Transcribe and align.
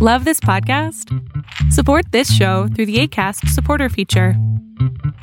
Love 0.00 0.24
this 0.24 0.38
podcast? 0.38 1.12
Support 1.72 2.12
this 2.12 2.32
show 2.32 2.68
through 2.68 2.86
the 2.86 3.00
ACAST 3.00 3.48
supporter 3.48 3.88
feature. 3.88 4.34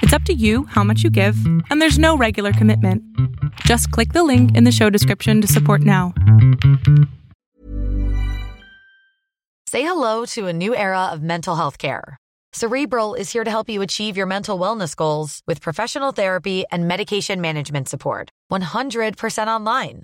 It's 0.01 0.11
up 0.11 0.23
to 0.23 0.33
you 0.33 0.65
how 0.65 0.83
much 0.83 1.01
you 1.01 1.09
give, 1.09 1.37
and 1.69 1.81
there's 1.81 1.97
no 1.97 2.17
regular 2.17 2.51
commitment. 2.51 3.01
Just 3.61 3.89
click 3.91 4.11
the 4.11 4.25
link 4.25 4.53
in 4.57 4.65
the 4.65 4.73
show 4.73 4.89
description 4.89 5.39
to 5.39 5.47
support 5.47 5.79
now. 5.79 6.13
Say 9.65 9.83
hello 9.83 10.25
to 10.33 10.47
a 10.47 10.51
new 10.51 10.75
era 10.75 11.05
of 11.05 11.23
mental 11.23 11.55
health 11.55 11.77
care. 11.77 12.17
Cerebral 12.51 13.13
is 13.13 13.31
here 13.31 13.45
to 13.45 13.51
help 13.51 13.69
you 13.69 13.81
achieve 13.81 14.17
your 14.17 14.27
mental 14.27 14.59
wellness 14.59 14.93
goals 14.93 15.41
with 15.47 15.61
professional 15.61 16.11
therapy 16.11 16.65
and 16.69 16.85
medication 16.85 17.39
management 17.39 17.87
support. 17.87 18.29
100% 18.51 19.47
online. 19.47 20.03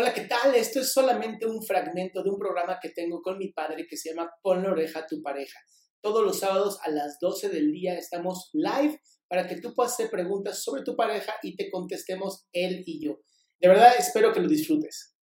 Hola, 0.00 0.14
¿qué 0.14 0.26
tal? 0.26 0.54
Esto 0.54 0.78
es 0.78 0.92
solamente 0.92 1.44
un 1.44 1.60
fragmento 1.60 2.22
de 2.22 2.30
un 2.30 2.38
programa 2.38 2.78
que 2.80 2.90
tengo 2.90 3.20
con 3.20 3.36
mi 3.36 3.48
padre 3.52 3.84
que 3.84 3.96
se 3.96 4.10
llama 4.10 4.30
Ponle 4.40 4.68
oreja 4.68 5.00
a 5.00 5.06
tu 5.08 5.20
pareja. 5.20 5.58
Todos 6.00 6.24
los 6.24 6.38
sábados 6.38 6.78
a 6.84 6.90
las 6.90 7.18
12 7.20 7.48
del 7.48 7.72
día 7.72 7.98
estamos 7.98 8.48
live 8.52 9.00
para 9.26 9.48
que 9.48 9.60
tú 9.60 9.74
puedas 9.74 9.94
hacer 9.94 10.08
preguntas 10.08 10.62
sobre 10.62 10.84
tu 10.84 10.94
pareja 10.94 11.34
y 11.42 11.56
te 11.56 11.68
contestemos 11.68 12.46
él 12.52 12.84
y 12.86 13.04
yo. 13.04 13.18
De 13.58 13.66
verdad, 13.66 13.92
espero 13.98 14.32
que 14.32 14.38
lo 14.38 14.46
disfrutes. 14.46 15.16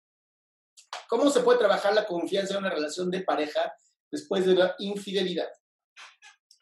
¿Cómo 1.06 1.28
se 1.28 1.40
puede 1.40 1.58
trabajar 1.58 1.92
la 1.92 2.06
confianza 2.06 2.54
en 2.54 2.60
una 2.60 2.70
relación 2.70 3.10
de 3.10 3.24
pareja 3.24 3.74
después 4.10 4.46
de 4.46 4.54
la 4.54 4.74
infidelidad? 4.78 5.48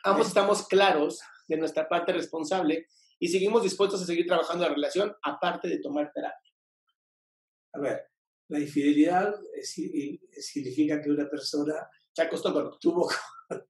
Ambos 0.03 0.27
estamos 0.27 0.67
claros 0.67 1.21
de 1.47 1.59
nuestra 1.59 1.89
parte 1.89 2.13
responsable 2.13 2.89
y 3.21 3.29
seguimos 3.29 3.63
dispuestos 3.63 4.03
a 4.03 4.07
seguir 4.07 4.27
trabajando 4.27 4.65
la 4.65 4.75
relación 4.75 5.15
aparte 5.23 5.69
de 5.69 5.79
tomar 5.79 6.11
terapia. 6.13 6.50
A 7.75 7.79
ver, 7.81 8.09
la 8.49 8.59
infidelidad 8.61 9.35
y- 9.77 10.19
significa 10.41 11.01
que 11.01 11.11
una 11.11 11.29
persona 11.29 11.89
Se 12.13 12.23
acostó 12.23 12.53
con 12.53 12.71
tuvo, 12.81 13.09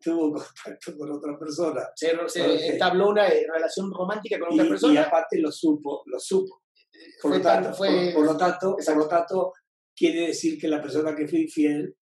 tuvo 0.00 0.32
contacto 0.32 0.96
con 0.96 1.10
otra 1.12 1.38
persona. 1.38 1.88
Se, 1.94 2.10
se 2.28 2.42
Ok. 2.42 2.60
entabló 2.62 3.08
una 3.10 3.28
eh, 3.28 3.46
relación 3.52 3.92
romántica 3.92 4.38
con 4.38 4.50
Y, 4.50 4.54
otra 4.54 4.66
y 4.66 4.68
persona. 4.68 5.02
aparte 5.02 5.38
lo 5.38 5.50
supo, 5.50 6.02
lo 6.06 6.18
supo. 6.20 6.62
Por, 7.20 7.30
Fue 7.32 7.38
lo 7.38 7.44
tan- 7.44 7.62
tanto, 7.64 7.76
fue- 7.78 8.12
por, 8.12 8.14
por 8.14 8.24
lo 8.32 8.36
tanto, 8.36 8.76
por 8.84 8.96
lo 8.96 9.08
tanto, 9.08 9.52
quiere 9.96 10.28
decir 10.28 10.58
que 10.60 10.68
la 10.68 10.80
persona 10.80 11.14
que 11.16 11.26
fue 11.26 11.40
infiel 11.40 11.96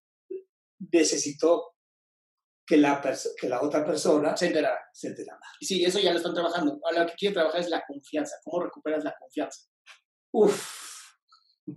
necesitó 0.91 1.75
que 2.65 2.77
la, 2.77 3.01
que 3.39 3.49
la 3.49 3.61
otra 3.61 3.83
persona 3.83 4.37
se 4.37 4.47
enterará. 4.47 4.79
se 4.93 5.07
enterara. 5.07 5.39
Y 5.59 5.65
sí, 5.65 5.83
eso 5.83 5.99
ya 5.99 6.11
lo 6.11 6.17
están 6.17 6.33
trabajando. 6.35 6.79
Ahora 6.83 7.03
lo 7.03 7.09
que 7.09 7.15
quiere 7.15 7.33
trabajar 7.33 7.61
es 7.61 7.69
la 7.69 7.83
confianza. 7.85 8.35
¿Cómo 8.43 8.63
recuperas 8.63 9.03
la 9.03 9.15
confianza? 9.19 9.63
Uf, 10.31 10.88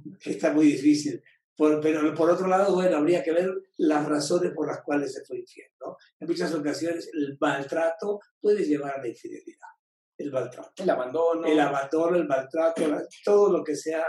está 0.24 0.52
muy 0.52 0.66
difícil. 0.66 1.22
Por- 1.56 1.80
pero 1.80 2.14
por 2.14 2.30
otro 2.30 2.46
lado, 2.48 2.74
bueno, 2.74 2.96
habría 2.96 3.22
que 3.22 3.32
ver 3.32 3.50
las 3.76 4.06
razones 4.08 4.52
por 4.54 4.66
las 4.66 4.82
cuales 4.82 5.12
se 5.12 5.24
fue 5.24 5.38
infiel. 5.38 5.68
¿no? 5.80 5.96
En 6.18 6.26
muchas 6.28 6.52
ocasiones 6.54 7.10
el 7.12 7.36
maltrato 7.40 8.20
puede 8.40 8.64
llevar 8.64 8.94
a 8.98 9.02
la 9.02 9.08
infidelidad. 9.08 9.68
El 10.16 10.30
maltrato. 10.32 10.82
El 10.82 10.90
abandono. 10.90 11.46
El 11.46 11.58
abandono, 11.60 12.16
el 12.16 12.26
maltrato, 12.26 12.82
todo 13.24 13.52
lo 13.58 13.64
que 13.64 13.74
sea 13.76 14.04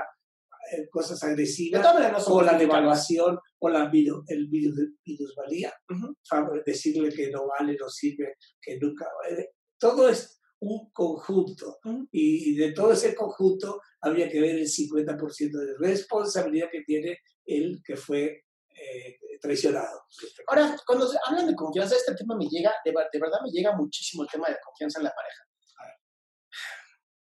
eh, 0.71 0.87
cosas 0.89 1.21
agresivas 1.23 1.81
no 1.83 2.33
o 2.33 2.41
la 2.41 2.57
devaluación 2.57 3.37
o 3.59 3.69
la 3.69 3.91
minu- 3.91 4.23
el 4.27 4.49
minus- 4.49 4.93
minusvalía. 5.05 5.73
Ujú. 5.89 6.15
Fa- 6.27 6.47
decirle 6.65 7.09
que 7.13 7.29
no 7.29 7.47
vale, 7.47 7.75
no 7.79 7.89
sirve, 7.89 8.35
que 8.61 8.77
nunca... 8.79 9.05
eh, 9.29 9.49
Todo 9.77 10.07
es 10.07 10.39
un 10.63 10.91
conjunto 10.91 11.79
y, 12.11 12.55
de 12.55 12.71
todo 12.71 12.93
ese 12.93 13.13
conjunto 13.13 13.81
habría 14.01 14.29
que 14.29 14.39
ver 14.39 14.55
el 14.55 14.67
50% 14.67 15.51
de 15.51 15.77
responsabilidad 15.77 16.69
que 16.71 16.81
tiene 16.83 17.19
el 17.45 17.81
que 17.85 17.95
fue 17.97 18.45
eh, 18.69 19.19
traicionado. 19.41 20.03
Ahora, 20.47 20.75
cuando 20.87 21.07
hablan 21.27 21.47
de 21.47 21.55
confianza, 21.55 21.95
este 21.95 22.15
tema 22.15 22.35
me 22.35 22.47
llega, 22.47 22.73
de, 22.85 22.91
de 22.91 23.19
verdad 23.19 23.39
me 23.43 23.51
llega 23.51 23.75
muchísimo 23.75 24.23
el 24.23 24.29
tema 24.29 24.47
de 24.49 24.57
confianza 24.63 24.99
en 24.99 25.03
la 25.05 25.13
pareja. 25.13 25.43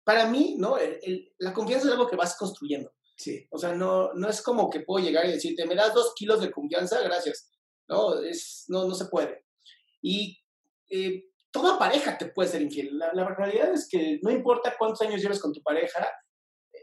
Para 0.03 0.27
mí, 0.27 0.55
¿no? 0.59 0.77
El- 0.77 0.99
el- 1.01 1.33
la 1.39 1.51
confianza 1.53 1.87
es 1.87 1.93
algo 1.93 2.07
que 2.07 2.15
vas 2.15 2.37
construyendo. 2.37 2.91
Sí, 3.17 3.47
O 3.49 3.57
sea, 3.57 3.73
no, 3.73 4.13
no 4.13 4.29
es 4.29 4.41
como 4.41 4.69
que 4.69 4.81
puedo 4.81 5.03
llegar 5.03 5.25
y 5.25 5.31
decirte, 5.31 5.65
me 5.65 5.73
das 5.75 5.93
dos 5.93 6.13
kilos 6.15 6.41
de 6.41 6.51
confianza, 6.51 7.01
gracias. 7.01 7.49
No, 7.87 8.21
es, 8.21 8.65
no, 8.67 8.85
no 8.87 8.93
se 8.93 9.05
puede. 9.05 9.45
Y 10.01 10.37
eh, 10.89 11.23
toda 11.55 11.79
pareja 11.79 12.17
te 12.17 12.25
puede 12.25 12.49
ser 12.49 12.61
infiel. 12.61 12.97
La, 12.99 13.13
la 13.13 13.33
realidad 13.33 13.71
es 13.71 13.87
que 13.89 14.19
no 14.21 14.29
importa 14.29 14.75
cuántos 14.77 15.01
años 15.03 15.21
lleves 15.21 15.39
con 15.39 15.53
tu 15.53 15.61
pareja, 15.63 16.05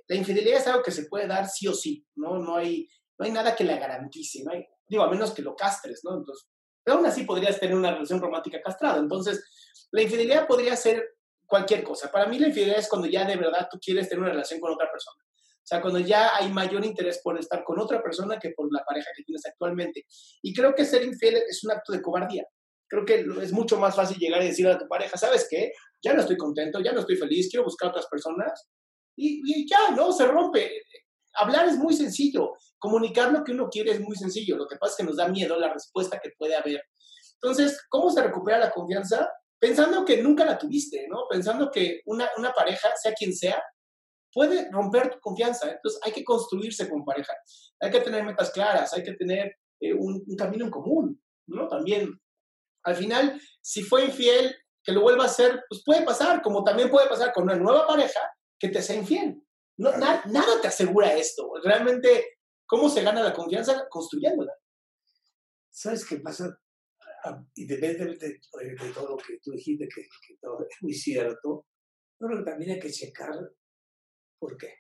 la 0.09 0.17
infidelidad 0.17 0.61
es 0.61 0.67
algo 0.67 0.83
que 0.83 0.91
se 0.91 1.05
puede 1.05 1.27
dar 1.27 1.47
sí 1.47 1.69
o 1.69 1.75
sí, 1.75 2.07
¿no? 2.17 2.39
No 2.39 2.57
hay, 2.57 2.89
no 3.19 3.27
hay 3.27 3.33
nada 3.33 3.55
que 3.55 3.65
la 3.65 3.77
garantice, 3.77 4.43
¿no? 4.43 4.53
Hay- 4.53 4.67
digo, 4.89 5.03
a 5.03 5.11
menos 5.11 5.33
que 5.33 5.43
lo 5.43 5.55
castres, 5.55 6.01
¿no? 6.05 6.17
Entonces, 6.17 6.49
pero 6.83 6.97
aún 6.97 7.07
así 7.07 7.25
podrías 7.25 7.61
tener 7.61 7.77
una 7.77 7.93
relación 7.93 8.19
romántica 8.19 8.63
castrada. 8.63 8.99
Entonces, 8.99 9.45
la 9.91 10.01
infidelidad 10.01 10.47
podría 10.47 10.75
ser 10.75 11.07
cualquier 11.47 11.83
cosa. 11.85 12.11
Para 12.11 12.27
mí 12.27 12.39
la 12.39 12.49
infidelidad 12.49 12.79
es 12.79 12.89
cuando 12.89 13.09
ya 13.09 13.27
de 13.27 13.37
verdad 13.37 13.69
tú 13.71 13.79
quieres 13.79 14.09
tener 14.09 14.23
una 14.23 14.33
relación 14.33 14.59
con 14.59 14.73
otra 14.73 14.91
persona. 14.91 15.23
O 15.23 15.65
sea, 15.67 15.83
cuando 15.83 15.99
ya 16.01 16.35
hay 16.35 16.51
mayor 16.51 16.83
interés 16.83 17.21
por 17.23 17.39
estar 17.39 17.63
con 17.63 17.79
otra 17.79 18.03
persona 18.03 18.39
que 18.39 18.51
por 18.57 18.73
la 18.73 18.83
pareja 18.85 19.11
que 19.15 19.23
tienes 19.23 19.45
actualmente. 19.45 20.07
Y 20.41 20.55
creo 20.55 20.75
que 20.75 20.87
ser 20.87 21.03
infiel 21.05 21.37
es 21.37 21.63
un 21.63 21.73
acto 21.73 21.93
de 21.93 22.01
cobardía. 22.01 22.45
Creo 22.93 23.07
que 23.07 23.25
es 23.43 23.53
mucho 23.55 23.79
más 23.79 23.97
fácil 23.97 24.19
llegar 24.19 24.43
y 24.43 24.49
decir 24.49 24.69
a 24.69 24.77
tu 24.77 24.87
pareja, 24.87 25.17
¿sabes 25.17 25.47
qué? 25.49 25.73
Ya 26.05 26.13
no 26.13 26.21
estoy 26.21 26.37
contento, 26.37 26.79
ya 26.79 26.93
no 26.93 27.01
estoy 27.01 27.17
feliz, 27.17 27.49
quiero 27.51 27.65
buscar 27.65 27.89
otras 27.89 28.07
personas. 28.07 28.69
Y, 29.17 29.41
y 29.47 29.67
ya, 29.67 29.93
¿no? 29.97 30.13
Se 30.13 30.27
rompe. 30.27 30.71
Hablar 31.33 31.69
es 31.69 31.79
muy 31.79 31.95
sencillo. 31.95 32.53
Comunicar 32.79 33.33
lo 33.33 33.43
que 33.45 33.53
uno 33.53 33.71
quiere 33.71 33.93
es 33.93 34.01
muy 34.01 34.15
sencillo. 34.15 34.59
Lo 34.59 34.69
que 34.69 34.77
pasa 34.77 34.91
es 34.91 34.97
que 34.99 35.05
nos 35.05 35.17
da 35.17 35.27
miedo 35.29 35.59
la 35.59 35.73
respuesta 35.73 36.21
que 36.23 36.33
puede 36.37 36.55
haber. 36.55 36.83
Entonces, 37.41 37.81
¿cómo 37.89 38.11
se 38.11 38.23
recupera 38.23 38.59
la 38.59 38.71
confianza? 38.71 39.27
Pensando 39.59 40.05
que 40.05 40.23
nunca 40.23 40.45
la 40.45 40.59
tuviste, 40.59 41.07
¿no? 41.09 41.25
Pensando 41.31 41.71
que 41.71 42.03
una, 42.05 42.29
una 42.37 42.53
pareja, 42.53 42.91
sea 43.01 43.15
quien 43.15 43.35
sea, 43.35 43.63
puede 44.35 44.71
romper 44.71 45.09
tu 45.13 45.19
confianza. 45.19 45.71
Entonces 45.71 45.99
hay 46.05 46.13
que 46.13 46.25
construirse 46.25 46.91
con 46.91 47.07
pareja. 47.07 47.33
Hay 47.81 47.91
que 47.91 48.01
tener 48.01 48.23
metas 48.23 48.51
claras, 48.51 48.93
hay 48.93 49.03
que 49.03 49.15
tener 49.15 49.57
eh, 49.81 49.95
un, 49.95 50.23
un 50.27 50.37
camino 50.37 50.67
en 50.67 50.71
común, 50.71 51.23
¿no? 51.47 51.69
También, 51.69 52.21
al 52.85 52.97
final, 52.97 53.41
si 53.61 53.83
fue 53.83 54.05
infiel, 54.07 54.55
que 54.85 54.93
lo 54.93 55.03
vuelva 55.03 55.25
a 55.25 55.27
hacer, 55.29 55.63
pues 55.69 55.83
puede 55.85 56.03
pasar, 56.05 56.43
como 56.43 56.65
también 56.65 56.91
puede 56.91 57.09
pasar 57.09 57.33
con 57.33 57.45
una 57.45 57.57
nueva 57.57 57.87
pareja 57.87 58.21
que 58.59 58.69
te 58.69 58.83
sea 58.83 58.97
infiel. 58.97 59.41
No, 59.79 59.97
na- 59.97 60.23
nada 60.27 60.61
te 60.61 60.69
asegura 60.69 61.15
esto. 61.15 61.53
Realmente, 61.63 62.39
¿cómo 62.67 62.89
se 62.89 63.03
gana 63.03 63.23
la 63.23 63.33
confianza? 63.33 63.87
Construyéndola. 63.89 64.53
¿Sabes 65.71 66.05
qué 66.05 66.17
pasa? 66.19 66.59
Independientemente 67.55 68.27
de, 68.29 68.75
de 68.85 68.93
todo 68.93 69.11
lo 69.11 69.17
que 69.17 69.39
tú 69.43 69.53
dijiste, 69.53 69.89
que, 69.89 70.03
que 70.27 70.37
todo 70.41 70.67
es 70.69 70.77
muy 70.81 70.93
cierto, 70.93 71.67
pero 72.19 72.43
también 72.45 72.73
hay 72.73 72.81
que 72.81 72.91
checar 72.91 73.33
por 74.39 74.57
qué. 74.57 74.75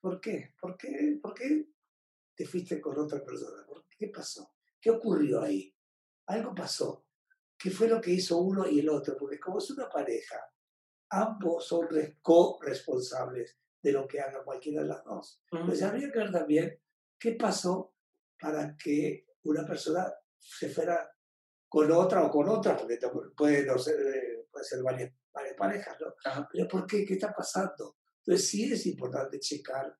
¿Por 0.00 0.20
qué? 0.20 0.54
¿Por 0.60 0.76
qué? 0.76 1.18
¿Por 1.22 1.34
qué 1.34 1.66
te 2.34 2.46
fuiste 2.46 2.80
con 2.80 2.98
otra 2.98 3.22
persona? 3.24 3.64
¿Por 3.66 3.84
qué 3.86 3.96
¿qué 3.98 4.08
pasó? 4.08 4.54
¿Qué 4.80 4.90
ocurrió 4.90 5.42
ahí? 5.42 5.72
Algo 6.32 6.54
pasó. 6.54 7.04
¿Qué 7.58 7.70
fue 7.70 7.88
lo 7.88 8.00
que 8.00 8.10
hizo 8.10 8.38
uno 8.38 8.66
y 8.66 8.80
el 8.80 8.88
otro? 8.88 9.16
Porque 9.18 9.38
como 9.38 9.58
es 9.58 9.70
una 9.70 9.88
pareja, 9.88 10.40
ambos 11.10 11.66
son 11.66 11.88
co-responsables 12.22 13.58
de 13.82 13.92
lo 13.92 14.08
que 14.08 14.20
haga 14.20 14.42
cualquiera 14.42 14.80
de 14.80 14.88
las 14.88 15.04
dos. 15.04 15.42
Entonces 15.50 15.82
habría 15.82 16.10
que 16.10 16.18
ver 16.18 16.32
también 16.32 16.80
qué 17.18 17.32
pasó 17.32 17.94
para 18.40 18.74
que 18.76 19.26
una 19.44 19.66
persona 19.66 20.10
se 20.38 20.70
fuera 20.70 21.14
con 21.68 21.92
otra 21.92 22.24
o 22.24 22.30
con 22.30 22.48
otra, 22.48 22.76
porque 22.76 22.98
puede, 23.36 23.66
no 23.66 23.78
ser, 23.78 24.00
eh, 24.00 24.46
puede 24.50 24.64
ser 24.64 24.82
varias, 24.82 25.12
varias 25.32 25.54
parejas, 25.54 25.96
¿no? 26.00 26.14
Pero 26.50 26.66
¿por 26.66 26.86
qué? 26.86 27.04
¿Qué 27.04 27.14
está 27.14 27.32
pasando? 27.32 27.98
Entonces 28.24 28.48
sí 28.48 28.72
es 28.72 28.86
importante 28.86 29.38
checar 29.38 29.94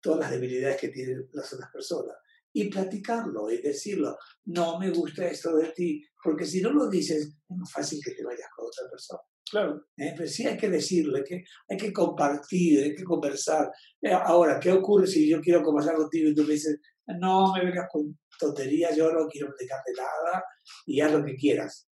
todas 0.00 0.20
las 0.20 0.30
debilidades 0.32 0.80
que 0.80 0.88
tienen 0.88 1.28
las 1.32 1.52
otras 1.52 1.70
personas 1.70 2.16
y 2.56 2.70
platicarlo 2.70 3.50
y 3.50 3.60
decirlo, 3.60 4.16
no 4.46 4.78
me 4.78 4.88
gusta 4.88 5.26
esto 5.26 5.54
de 5.56 5.68
ti, 5.72 6.02
porque 6.24 6.46
si 6.46 6.62
no 6.62 6.72
lo 6.72 6.88
dices, 6.88 7.22
es 7.22 7.56
más 7.56 7.70
fácil 7.70 8.00
que 8.02 8.12
te 8.12 8.24
vayas 8.24 8.48
con 8.56 8.64
otra 8.64 8.90
persona. 8.90 9.20
Claro. 9.50 9.86
¿Eh? 9.94 10.14
Pero 10.16 10.26
sí 10.26 10.46
hay 10.46 10.56
que 10.56 10.70
decirle, 10.70 11.22
que 11.22 11.44
hay 11.68 11.76
que 11.76 11.92
compartir, 11.92 12.82
hay 12.82 12.94
que 12.94 13.04
conversar. 13.04 13.70
Eh, 14.00 14.10
ahora, 14.10 14.58
¿qué 14.58 14.72
ocurre 14.72 15.06
si 15.06 15.28
yo 15.28 15.38
quiero 15.42 15.62
conversar 15.62 15.96
contigo 15.96 16.30
y 16.30 16.34
tú 16.34 16.44
me 16.44 16.54
dices, 16.54 16.80
no 17.20 17.52
me 17.52 17.62
vengas 17.62 17.88
con 17.92 18.18
tonterías, 18.38 18.96
yo 18.96 19.12
no 19.12 19.28
quiero 19.28 19.48
de 19.48 19.66
nada 19.94 20.42
y 20.86 21.02
haz 21.02 21.12
lo 21.12 21.22
que 21.22 21.36
quieras? 21.36 21.90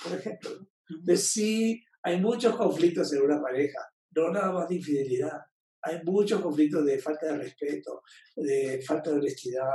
Por 0.00 0.16
ejemplo. 0.16 0.50
Entonces 0.90 1.26
sí, 1.26 1.82
hay 2.04 2.20
muchos 2.20 2.54
conflictos 2.54 3.12
en 3.12 3.22
una 3.22 3.42
pareja, 3.42 3.80
no 4.12 4.30
nada 4.30 4.52
más 4.52 4.68
de 4.68 4.76
infidelidad. 4.76 5.40
Hay 5.82 6.02
muchos 6.04 6.40
conflictos 6.40 6.86
de 6.86 7.00
falta 7.00 7.26
de 7.26 7.36
respeto, 7.36 8.02
de 8.36 8.80
falta 8.86 9.10
de 9.10 9.16
honestidad. 9.16 9.74